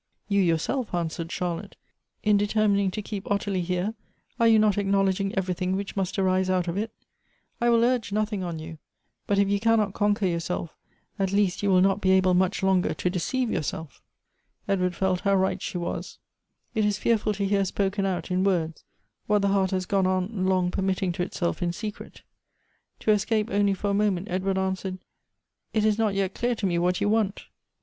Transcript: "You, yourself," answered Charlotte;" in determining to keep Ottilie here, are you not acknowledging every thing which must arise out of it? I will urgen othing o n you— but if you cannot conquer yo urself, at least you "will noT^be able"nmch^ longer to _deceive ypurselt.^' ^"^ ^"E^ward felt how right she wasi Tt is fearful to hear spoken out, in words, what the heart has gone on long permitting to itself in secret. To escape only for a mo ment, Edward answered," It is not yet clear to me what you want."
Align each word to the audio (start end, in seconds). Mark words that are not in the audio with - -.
"You, 0.29 0.41
yourself," 0.41 0.95
answered 0.95 1.31
Charlotte;" 1.31 1.75
in 2.23 2.35
determining 2.35 2.89
to 2.89 3.03
keep 3.03 3.29
Ottilie 3.29 3.61
here, 3.61 3.93
are 4.39 4.47
you 4.47 4.57
not 4.57 4.79
acknowledging 4.79 5.31
every 5.37 5.53
thing 5.53 5.75
which 5.75 5.95
must 5.95 6.17
arise 6.17 6.49
out 6.49 6.67
of 6.67 6.75
it? 6.75 6.91
I 7.61 7.69
will 7.69 7.81
urgen 7.85 8.13
othing 8.17 8.41
o 8.41 8.47
n 8.49 8.57
you— 8.57 8.79
but 9.27 9.37
if 9.37 9.47
you 9.47 9.59
cannot 9.59 9.93
conquer 9.93 10.25
yo 10.25 10.37
urself, 10.37 10.69
at 11.19 11.31
least 11.31 11.61
you 11.61 11.69
"will 11.69 11.81
noT^be 11.83 12.09
able"nmch^ 12.13 12.63
longer 12.63 12.95
to 12.95 13.11
_deceive 13.11 13.49
ypurselt.^' 13.49 13.99
^"^ 14.67 14.67
^"E^ward 14.75 14.95
felt 14.95 15.19
how 15.19 15.35
right 15.35 15.61
she 15.61 15.77
wasi 15.77 16.17
Tt 16.73 16.77
is 16.83 16.97
fearful 16.97 17.33
to 17.33 17.45
hear 17.45 17.63
spoken 17.63 18.03
out, 18.03 18.31
in 18.31 18.43
words, 18.43 18.83
what 19.27 19.43
the 19.43 19.49
heart 19.49 19.69
has 19.69 19.85
gone 19.85 20.07
on 20.07 20.47
long 20.47 20.71
permitting 20.71 21.11
to 21.11 21.21
itself 21.21 21.61
in 21.61 21.71
secret. 21.71 22.23
To 23.01 23.11
escape 23.11 23.49
only 23.51 23.75
for 23.75 23.91
a 23.91 23.93
mo 23.93 24.09
ment, 24.09 24.29
Edward 24.31 24.57
answered," 24.57 24.97
It 25.75 25.85
is 25.85 25.99
not 25.99 26.15
yet 26.15 26.33
clear 26.33 26.55
to 26.55 26.65
me 26.65 26.79
what 26.79 27.01
you 27.01 27.07
want." 27.07 27.45